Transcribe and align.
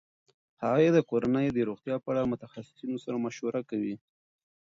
هغې 0.63 0.89
د 0.93 0.97
کورنۍ 1.09 1.47
د 1.51 1.57
روغتیا 1.69 1.95
په 2.03 2.07
اړه 2.11 2.21
د 2.25 2.29
متخصصینو 2.31 2.97
سره 3.05 3.17
مشوره 3.25 3.61
کوي. 3.69 3.95